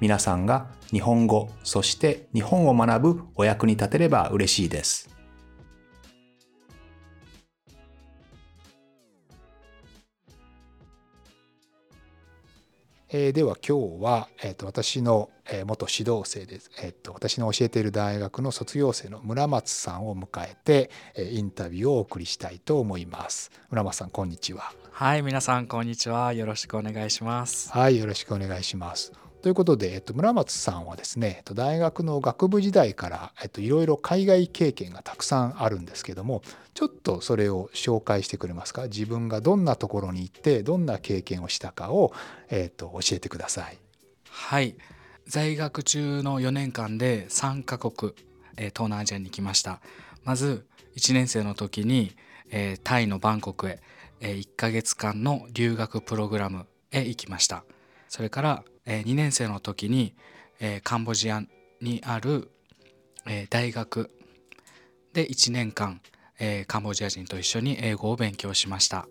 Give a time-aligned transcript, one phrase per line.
[0.00, 5.10] 皆さんが日本語そして日本を学ぶお役に立てれば嬉しいです。
[13.12, 23.50] えー、では今日は、えーと、私の、えー、元指導生です、えーと、私の教えている大学の卒業生の村松さんを迎えて、えー、インタビューをお送りしたいと思います。
[23.70, 24.72] 村松さんこんにちは。
[24.92, 26.32] はい皆さんこんにちは。
[26.32, 27.72] よろしくお願いします。
[27.72, 36.42] はいよろしくお願いしますということで、えっと、村松さんはですね大学の学部時代から、えっと、いろいろ海外経験がたくさんあるんですけども
[36.74, 38.84] ちょっとそれを紹介してくれますか？
[38.84, 42.12] 自分がどんなところに行ってどんな経験をしたかを、
[42.50, 43.78] えっと、教えてください。
[44.28, 44.76] はい。
[45.26, 48.12] 在学中の4年間で3カ国、
[48.56, 49.80] えー、東南アジアに行きました。
[50.24, 52.14] まず1年生の時に、
[52.50, 53.80] えー、タイのバンコクへ、
[54.20, 57.64] えー、1ヶ月間の留学プログラムへ行きました。
[58.08, 60.14] それからえ2年生の時に、
[60.60, 61.42] えカンボジア
[61.80, 62.50] にある、
[63.26, 64.10] え大学。
[65.12, 66.00] で1年間、
[66.38, 69.06] えカンボジア人と一緒に英語を勉強しました、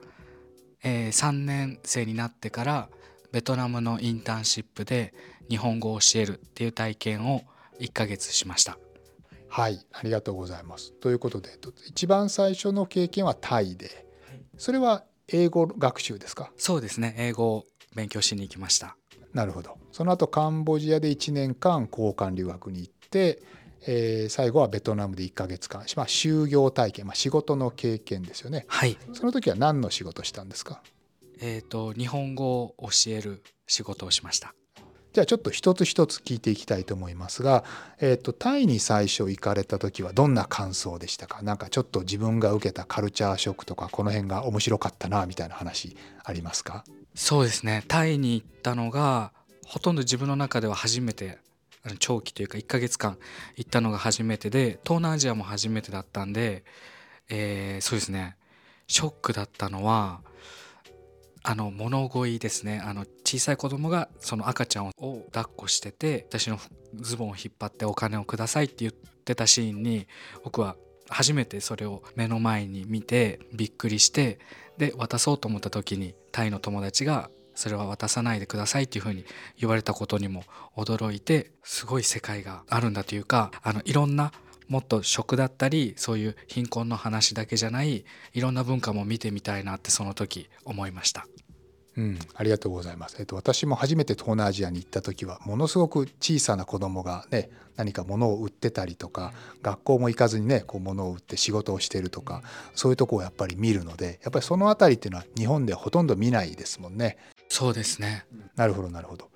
[0.84, 2.90] え3年生になってから
[3.32, 5.14] ベトナムのインターンシップで
[5.50, 7.44] 日本語を教えるっていう体験を
[7.80, 8.78] 1ヶ月しました。
[9.52, 10.94] はいありがとうございます。
[10.94, 11.50] ということで
[11.88, 14.06] 一番最初の経験はタイで。
[14.58, 16.52] それは英語学習ですか？
[16.58, 17.16] そうですね。
[17.18, 18.96] 英語を勉強しに行きました
[19.34, 19.78] なるほど。
[19.92, 23.42] その後カンボジアで1年間交換留学に行って、
[23.88, 28.66] えー、最後はベトナムで1か月間、まあ、就業体験、まあ、仕事の経験ですよね。
[28.68, 28.98] はい。
[29.14, 30.82] その時は何の仕事したんですか？
[31.42, 34.54] えっ、ー、と日本語を教える仕事をしました
[35.20, 37.66] じゃあちょっと一つ一つ聞いていきたいと思いますが、
[38.00, 41.42] えーと、タイに最初行かれた時はどんな感想でしたか？
[41.42, 46.86] なんかちょっと自分が受けたカルチャーショックとかこの辺が面白かったなみたいな話ありますか？
[47.16, 47.84] そうですね。
[47.90, 49.34] タイに行ったのが
[49.66, 51.40] ほとんど自分の中では初めて
[52.00, 53.18] 長期というか1ヶ月間
[53.58, 56.64] 行ったのが初めてで東南アジアも初めてだったんで、
[57.28, 58.38] えー、そうですね。
[58.88, 60.22] ショックだったのは
[61.44, 62.82] あの物乞いですね。
[62.86, 64.92] あの小さい子供がその赤ちゃんを
[65.32, 66.58] 抱っこしてて私の
[66.96, 70.08] ズボンを引っ張ってお金をくださいって言ってたシーンに
[70.44, 70.78] 僕は
[71.10, 74.40] 初めてそれを目の前に見てびっくりして
[74.80, 79.26] で渡そうと思った時にタイの友達がそれは渡さないでくださいっていうふうに
[79.60, 80.44] 言われたことにも
[80.76, 84.32] 驚いてすごい世界があるんだというかあのいろんな
[84.68, 91.28] もっと食だったりそういう貧困の話だけじゃないいろんな文化も見てみたいなってその時思いました。
[92.00, 93.18] うん、ありがとうございます。
[93.20, 102.42] えっと、私も初めて東南アジアに行った時はものすごく小さな子供がね何か物を売ってたりとか学校も行かずにねこう物を売って仕事をしてるとか
[102.74, 107.18] そういうとこをやっぱり見るのでやっぱりその辺りっていうのは日本でほとんど見ないですもんね。
[107.50, 108.26] そうですね。
[108.56, 109.30] なるほどなるほど。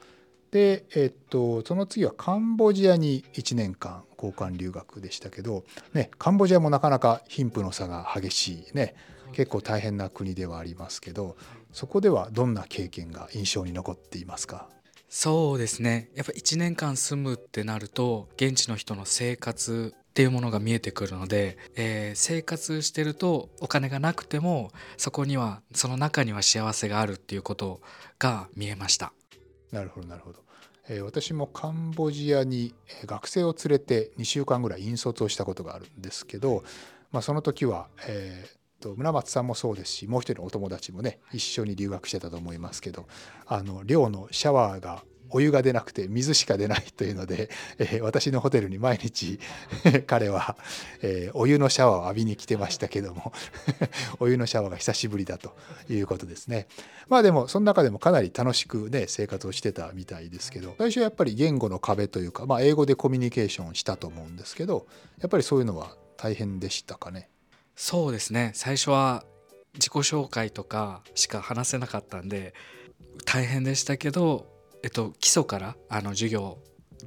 [0.52, 8.96] で、えっと、その次はカンボジアに1年間交換留学でしたけど、ね、カンボジアもなかなか貧富の差が激しいね
[9.34, 11.36] 結構大変な国ではありますけど
[11.74, 14.70] そこではどんな経験が印象に残っていますか？
[15.10, 27.82] そうですねやっぱ1年間住むってなると現地の人の生活っていうものが見えてくるので、えー、生活してるとお金がなくてもそこにはその中には幸せがあるっていうこと
[28.18, 29.14] が見えました。
[29.72, 30.40] なるほどなるほど。
[30.88, 32.76] えー、私もカンボジアに
[33.06, 36.64] 学生を連れて2週間ぐらい引率をしたことがあるんですけど、
[37.12, 43.08] まあ、その時は、えー、と村松さんもそうですしもう一人のお友達もね一緒に留学してたと思いますけど
[43.46, 45.04] あの寮のシャワーが
[45.36, 47.50] お湯が出なくて水しか出ないというので、
[47.80, 49.40] えー、私のホテルに毎日
[50.06, 50.56] 彼は、
[51.02, 53.34] えー、お湯のシャワーを浴びに来てましたけども
[54.20, 55.56] お湯のシャワーが久しぶりだと
[55.90, 56.68] いうことですね。
[57.10, 64.86] まあでもその中でもかなり楽しくね生活をしてたみたいですけど最初はやっぱり言語の壁というか、まあ、英語でコミュニケーションしたと思うんですけど
[65.20, 67.33] やっぱりそういうのは大変でしたかね？
[67.76, 69.24] そうですね最初は
[69.76, 72.54] 自己紹介とかしか話せなかったんで
[73.26, 74.54] 大変でしたけど
[74.84, 76.58] えっと、基礎からあの授業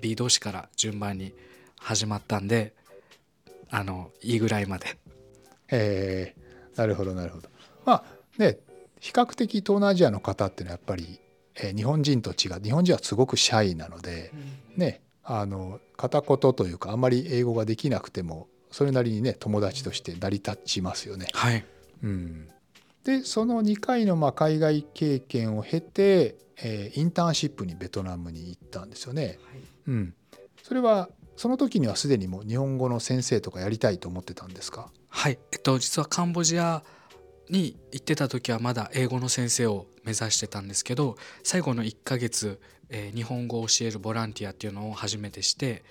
[0.01, 1.35] B 同士から順番に
[1.79, 2.75] 始まったんで
[3.71, 4.99] あのいいぐらいまで。
[5.69, 7.51] えー、なるほどなるほど。
[7.85, 8.05] まあ
[8.39, 8.59] ね
[8.99, 11.21] 比較的東南アジアの方っていうのはやっぱり、
[11.57, 14.33] えー、日本人と違う日本人はすごくシャイなので、
[14.75, 21.29] うん、ねあの片言というかあんまり英語ができなくてもそれなりにね友達として成り立ちますよね。
[21.33, 21.65] はい。
[22.03, 22.47] うん、
[23.05, 29.39] でその2回のまあ海外経験を経て、えーインターンシップにベトナムに行ったんですよね。
[29.89, 30.15] うん、
[30.63, 34.91] それはその時にはすでにもう日本語の先生とかやりたいと思ってたんですか？
[35.09, 35.39] はい。
[35.53, 36.83] えっと実はカンボジア
[37.49, 45.83] に行ってた時はまだ英語の先生を目指してたんですけど最後の1ヶ月、えー日本語を教えるボランティアっていうのを初めてして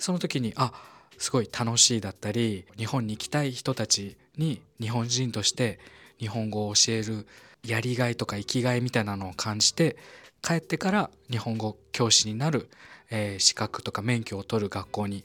[0.00, 0.72] その時にあ
[1.18, 5.78] すごい楽しいだったり日本に行きたい人たちに日本人として
[6.18, 7.26] 日本語を教える
[7.66, 9.96] やりがいとか生きがいみたいなのを感じて
[10.42, 12.68] 帰ってから日本語教師になる、
[13.10, 15.24] えー資格とか免許を取る学校に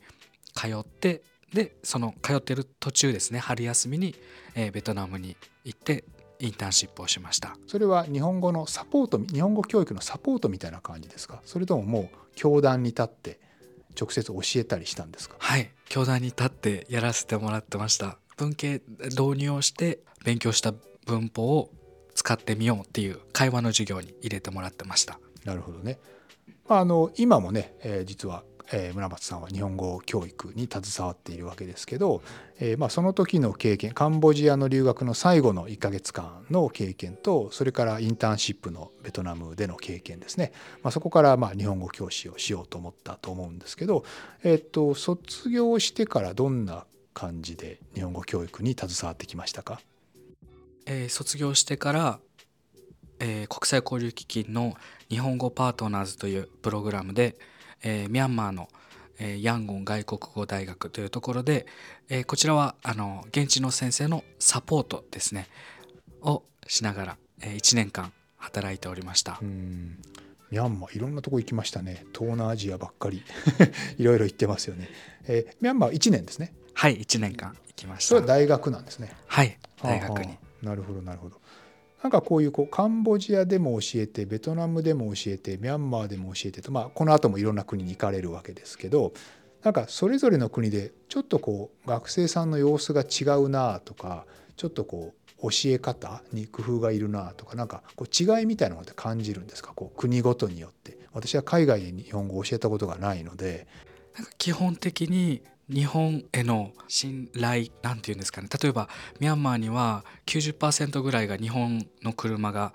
[0.55, 1.21] 通って
[1.53, 4.15] でその通ってる途中ですね春休みに、
[4.55, 5.35] えーベトナムに
[5.65, 6.05] 行って
[6.39, 7.57] インターンシップをしました。
[7.67, 11.41] それは日本語のサポート日本語教育のサポートみたいな感じですか？
[11.43, 13.39] それとももう教壇に立って
[13.99, 15.35] 直接教えたりしたんですか？
[15.39, 15.71] はい。
[15.87, 18.17] 教壇に立ってやらせてもらってました。
[18.37, 20.73] 文系導入をして勉強した
[21.05, 21.71] 文法を
[22.15, 25.19] 使ってみようっていう会話の授業に入れてもらってました。
[25.45, 25.99] なるほどね。
[26.67, 32.21] まあ、あの今もね、えー実は、えー村松さんは日本語教育に携わっているわけですけど、
[32.59, 40.51] えーまあ、その時の経験カンボジアの留学の最後の1ヶ月間の経験とそれからインターンシップのベトナムでの経験ですね、
[40.83, 44.03] まあ、そこからまあ日本語教師をしようと思ったと思うんですけど、
[44.43, 49.81] えー、と卒業してからどんな感じで日本語教育に携わってきましたか？
[50.85, 52.19] えー卒業してから、
[53.19, 54.75] えー国際交流基金の
[55.09, 57.35] 日本語パートナーズというプログラムで、
[57.83, 58.69] えーミャンマーの、
[59.19, 61.65] えーヤンゴン外国語大学というところで、
[62.09, 65.47] えーこちらはあの現地の先生のサポートですね。
[66.21, 69.39] をしながら、え1年間働いておりました。
[69.41, 69.45] う。
[69.45, 69.97] ん。
[70.51, 72.05] ミャンマーいろんなとこ行きましたね。
[72.13, 73.23] 東南アジアばっかり。
[73.97, 74.89] いろいろ行ってますよね、
[75.27, 76.53] えーミャンマー1年ですね。
[76.73, 78.09] はい1年間行きました。
[78.09, 79.11] それは大学なんですね。
[79.27, 80.37] はい大学に。
[80.61, 81.39] なるほどなるほど
[82.01, 89.13] なんかこういうこうカンボジアでも教えてベトナムでも教えてミャンマーでも教えてと、まあ、この後もいろんな国に行かれるわけですけど
[89.63, 94.25] なんかそれぞれの国でちょっとこう学生さんの様子が違うなとか
[94.55, 99.71] ちょっとこう教え方に工夫がいるなとかなんかこう違いみたいなのって感じるんですか？
[99.73, 100.97] こう国ごとによって。
[101.13, 103.67] 私は海外で日本語を教えたことがないので。
[104.15, 108.49] なんか基本的に日本への信頼なんていうんですかね。
[108.61, 108.89] 例えば
[109.19, 112.73] ミャンマーには90%ぐらいが日本の車が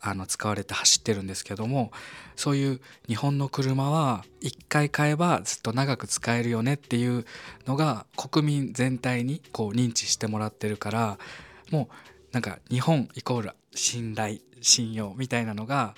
[0.00, 1.90] あの使われて走ってるんですけども
[2.36, 7.24] そういう日本の車は1回買えばずっと長く使えるよねっていう
[7.66, 11.18] のが国民全体にこう認知してもらってるから
[11.70, 11.94] もう
[12.32, 15.94] なんか日本イコール信頼信用みたいなのが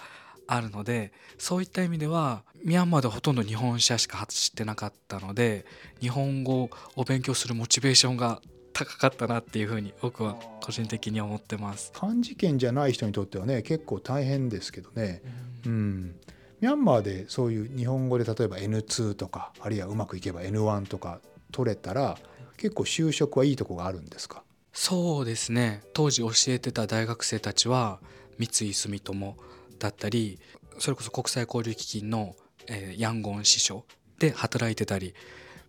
[0.49, 5.65] あるのでそういった意味ではミャンマーではほとんど日本車しか走ってなかったので
[6.01, 8.41] 日本語を勉強するモチベーションが
[8.73, 11.93] 高かったなっていうふうに僕は個人的に思ってます。
[11.95, 15.23] 漢字圏じゃない人にとってはね結構大変ですけどね。
[15.67, 16.17] うん、
[16.61, 21.21] ミャンマーでそういう日本語で例えば N2 とかあるいはうまくいけば N1 とか
[21.53, 22.19] 取れたら
[22.57, 24.43] 結構就職はいいとこがあるんですか？
[24.73, 25.83] そうですね。
[25.93, 27.99] 当時教えてた大学生たちは
[28.39, 29.37] 三井住友
[29.79, 30.39] だったり
[30.79, 32.35] それこそ国際交流基金の、
[32.67, 33.85] えーヤンゴン支所
[34.19, 35.15] で働いてたり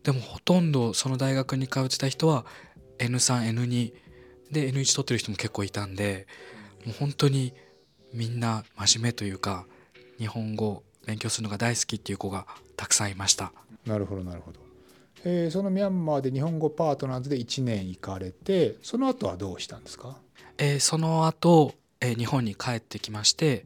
[0.03, 2.45] でもほとんどその大学に通ってた人は
[2.99, 3.93] N3N2
[4.51, 6.27] で N1 取ってる人も結構いたんで
[6.85, 7.53] もう本当に
[8.13, 9.65] みんな真面目というか
[10.17, 13.51] 日本語を勉強するのが大好きっていう子がたくさんいました。
[13.85, 14.59] なるほどなるほど、
[15.23, 20.17] えーそのミャンマーで日本語パートナーズで1年行かれてその後はどうしたんですか？
[20.57, 23.65] えーその後、えー日本に帰ってきまして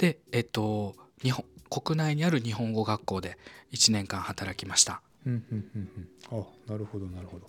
[0.00, 3.36] でえっと日本国内にある日本語学校で
[3.72, 5.02] 1年間働きました。
[5.26, 5.90] うんうんうん
[6.32, 6.40] うん。
[6.40, 7.46] あなるほどなるほど、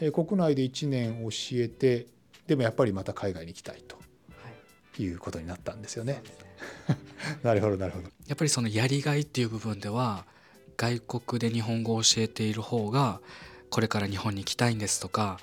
[0.00, 2.06] えー国内で1年教えて
[2.46, 3.98] でもやっぱりまた海外に行きたいと
[4.98, 5.06] い。
[5.12, 6.22] うことになったんですよね。
[7.44, 8.08] なるほどなるほど。
[8.26, 10.24] やっぱりそのやりがいっていう部分では
[10.78, 13.20] 外国で日本語を教えている方が
[13.68, 15.38] これから日本に行きたいんですとか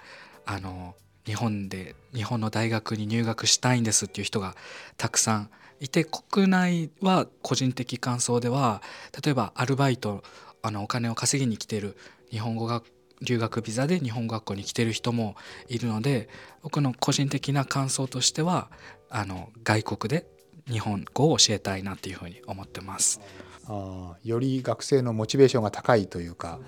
[0.46, 0.96] あの
[1.26, 4.56] 日本で日本の大学に入学したいんですっていう人が
[4.98, 8.82] たくさんいて国内は個人的感想では
[9.24, 10.24] 例えばアルバイト
[10.62, 11.98] あのお金を稼ぎに来てる
[12.30, 12.86] 日本語学
[13.22, 15.36] 留学ビザで日本語学校に来てる人も
[15.68, 16.30] いるので
[16.62, 18.70] 僕の個人的な感想としては
[19.10, 20.28] あの外国で
[20.70, 23.22] 日本語を教えたいなっていうふうに思ってます。
[23.68, 26.60] あより学生のモチベーションが高いというか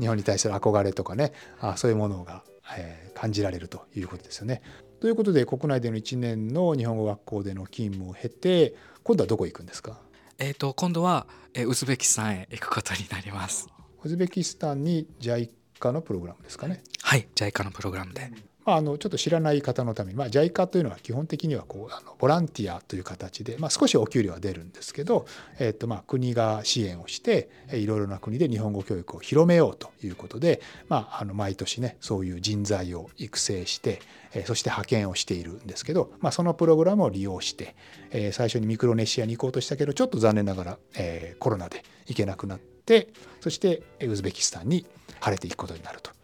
[0.00, 2.42] 日本に対する憧れとかねあそういうものが、
[2.76, 4.62] えー感じられるということですよね。
[5.00, 10.00] ということで国内での1年の日本語学校での勤務を経て今度はどこ行くんですか？
[10.38, 13.66] えー、と今度は、えーウズベキスタンへ行くことになります。
[14.04, 16.84] ウズベキスタンに JICA のプログラムですかね。
[17.02, 18.30] はい、JICA のプログラムで。
[18.68, 25.24] まあ、あのちょっと知らない方のために、まあ、JICA というのは基本的にはこうあのボランティアという形で、まあ、少しお給料は出るんですけど、
[25.58, 30.60] えっとまあ国が支援をしていろいろな国で日本語教育を広めようということで、
[30.90, 34.02] まあ、あの毎年ねそういう人材を育成して
[34.34, 37.74] えーそして派遣をしているんですけど、まあ、そのプログラムを利用して、
[38.10, 43.08] えー最初にミクロネシアに行こうとしたけどちょっと残念ながら、えーコロナで行けなくなって
[43.40, 44.84] そしてウズベキスタンに
[45.20, 46.17] 晴れていくことになると。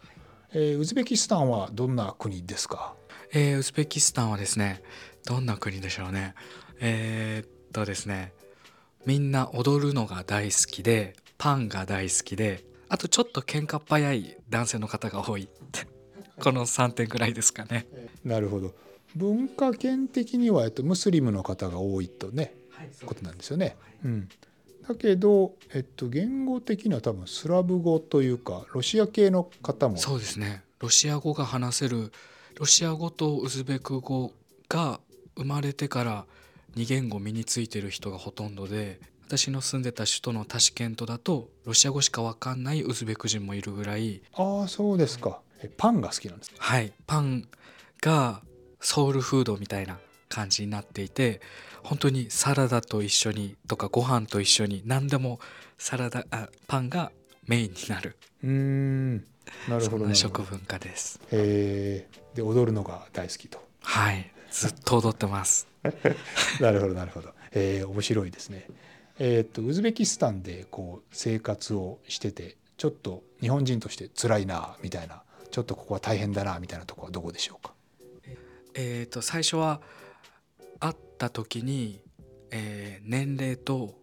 [0.57, 2.95] えーウズベキスタンはどんな国ですか？
[3.33, 4.81] えーウズベキスタンはですね
[5.25, 6.33] どんな国でしょうね。
[6.79, 8.33] えーっとですね
[9.05, 15.49] みんな踊るのが大好きでパンが大好きであとちょっと喧嘩っ早い男性の方が多い
[16.41, 17.85] この3点ぐらいですかね。
[18.23, 18.73] なるほど。
[19.15, 22.53] 文化圏的には、えっと、ムスリムの方が多いとね
[23.05, 23.77] ことなんですよね。
[24.03, 24.29] うん、
[24.87, 30.63] だけど、えっと、言語的には多分スラブ語というかロシア系の方もそうですね。
[30.79, 32.11] ロシア語が話せる
[32.57, 34.31] ロシア語とウズベク語
[34.69, 34.99] が
[35.35, 36.25] 生まれてから
[36.75, 44.21] 2言語身についてる人がほとんどで私の住んでた首都のタシケントだとロシア語しか分かんないウズベク人もいるぐらい。
[44.35, 45.39] ああそうですか。
[45.61, 46.93] えパンが好きなんですかはい。
[47.07, 47.47] パン
[48.01, 48.41] が
[48.79, 49.97] ソウルフードみたいな
[50.35, 51.39] 感じになっていて
[51.83, 55.39] 本当にサラダと一緒にとかご飯と一緒に何でも
[55.77, 57.11] サラダあパンが
[57.47, 58.17] メインになる。
[58.43, 59.15] うーん。
[59.69, 60.13] なるそほど。
[60.13, 61.21] 食文化です。
[61.31, 63.63] へえで踊るのが大好きと。
[63.81, 64.31] はい。
[64.51, 65.67] ずっと踊ってます。
[66.59, 67.29] なるほどなるほど。
[67.51, 68.67] えー面白いですね。
[69.19, 75.21] えーっとウズベキスタンでこう生活をしててちょっと日本人として辛いなみたいな。
[75.51, 77.73] ちょっとここは大変だなみたいなところはどこでしょうか？
[78.73, 79.79] えー、と最初は
[80.79, 82.01] 会った時に、
[82.51, 83.95] えー年齢と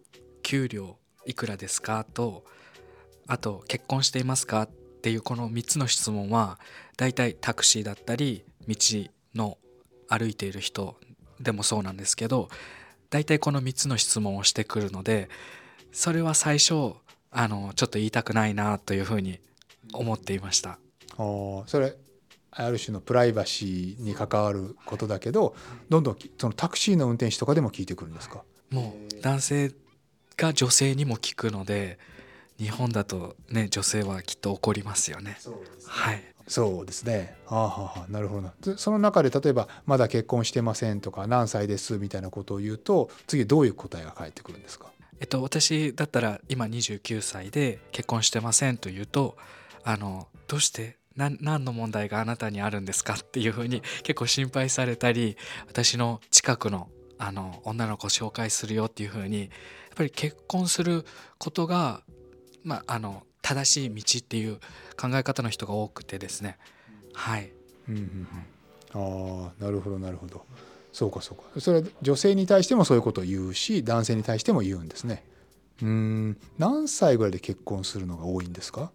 [0.43, 2.45] 給料いくらですかと
[3.27, 4.69] あと結婚していますかっ
[5.01, 6.59] ていうこの3つの質問は
[6.97, 8.75] だいたいタクシーだったり道
[9.35, 9.57] の
[10.07, 10.97] 歩いている人
[11.39, 12.49] でもそうなんですけど
[13.09, 15.29] だいたいこの3つの質問をしてくるので
[15.91, 16.93] それは最初
[17.31, 19.39] あのちょっと言いたくないなというふうに
[19.93, 20.79] 思っていました。
[21.67, 21.95] それ
[22.55, 25.55] ある種のプライバシーに関わることだけど
[25.89, 28.43] どんどんきそのタクシーの運転手とかでも聞いてくるんですか？
[28.69, 29.71] もう男性
[30.37, 31.99] が女性にも聞くので
[32.59, 35.37] 日本だとね女性はきっと怒りますよね。
[35.87, 36.23] はい。
[36.47, 37.37] そうですね。
[37.47, 38.11] あーはーはー。
[38.11, 38.53] なるほどな。
[38.61, 44.87] でその中で例えば「まだ結婚してません」とか「何歳です」みたいなことを言うと次どういう答えが返ってくるんですか？
[45.19, 49.37] えっと私だったら今29歳で結婚してませんと言うと
[49.85, 59.49] あのどうして何何の問題があなたにあるんですかっていうふうに 結構心配されたり私の近くのあの女の子を紹介するよっていうふうにやっ
[59.95, 61.05] ぱり結婚する
[61.37, 62.01] ことが
[62.63, 64.55] まああの正しい道っていう
[64.97, 66.57] 考え方の人が多くてですね。
[67.13, 67.51] はい。
[67.89, 68.27] うんうん
[68.93, 68.97] う
[69.43, 70.45] ん、ああなるほどなるほど。
[70.91, 71.59] そうかそうか。
[71.59, 75.23] それは女性に対してもそういうことを言うし男性に対しても言うんですね。
[75.81, 76.37] うーん。
[76.57, 78.91] 何歳ぐらいで結婚するのが多いんですか？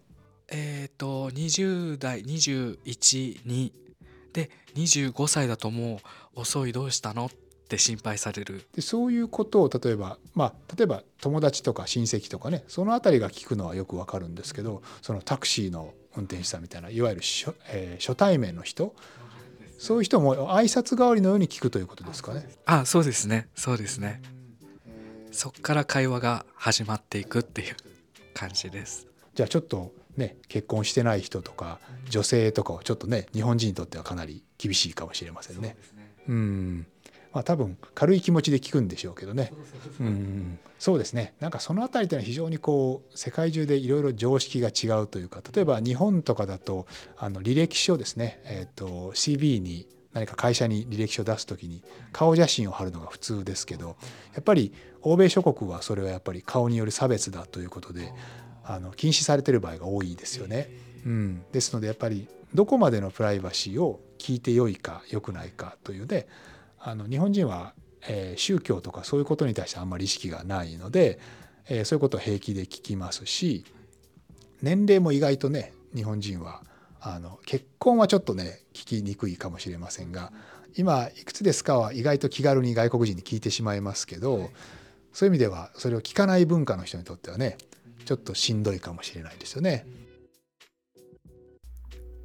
[0.51, 3.71] えっ、と20代212
[4.33, 5.99] で25歳だとも
[6.35, 7.25] う遅いどうしたの？
[7.25, 7.29] っ
[7.69, 8.67] て心配される。
[8.73, 18.95] でそういうことを例えばまあ例えば友達とか親戚とかねその辺りが聞くのはよくわかるんですけどそのタクシーの運転手さんみたいないわゆる初,、えー初対面の人
[19.77, 22.49] そういう人も挨拶代わりのように聞くということですかね。
[22.65, 23.47] あそうですね。
[23.55, 24.21] そうですね。
[25.31, 27.75] そっから会話が始まっていくっていう
[28.33, 29.07] 感じです。
[29.35, 35.77] じゃあちょっとね結婚してない人とか女性とかはちょっとね日本人にとってはかなり厳しいかもしれませんね。
[36.27, 36.85] うん。
[37.33, 39.51] まあ多分軽い気持ちで聞くんでしょうけどね。
[39.99, 40.59] うん。
[40.79, 41.33] そうですね。
[41.39, 46.87] なんかその辺りというのは非常にこう世界中でいろいろ常識が違うというか例えば日本とかだと
[47.17, 53.97] あの履歴書ですね、えー、と CB に何か会社に履歴書を出す時に顔写真を貼るのが普通ですけど
[54.33, 58.11] やっぱり欧米諸国はそれはやっぱり顔による差別だということで
[58.69, 60.69] あの禁止されてる場合が多いですよね。
[61.03, 66.27] うん、ですのでやっぱりどこまでのプライバシーを聞いてよいか良くないかというで
[66.77, 67.73] あの日本人は、
[68.07, 71.19] えー宗教とかそういうことに対してあんまり意識がないので、
[71.67, 73.65] えーそういうことを平気で聞きますし
[74.61, 76.61] 年齢も意外とね日本人は
[77.01, 80.31] あの結婚はちょっとね聞きにくいかもしれませんが
[80.75, 84.51] 今いくつですかは意外と気軽に外国人に聞いてしまいますけど
[85.13, 87.57] そういう意味ではそれを聞かない文化の人にとってはね
[88.05, 89.85] ちょっとしんどいかもしれないですよね。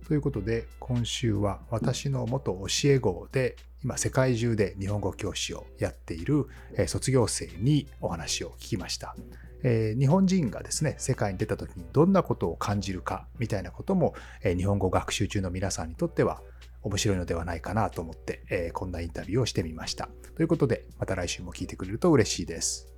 [0.07, 6.47] ということで今週は私の元教え子で今世界中で日本語教師をやっている
[6.87, 9.14] 卒業生にお話を聞きました。
[9.64, 16.43] え日本人がですね世界に出た時にどんなことを感じるかみたいなことも、え日本語学習中の皆さんにとっては
[16.83, 20.09] 面白いのではないかなと思って、えこんなインタビューをしてみました。
[20.37, 22.94] ということでまた来週も聞いてくれると嬉しいです。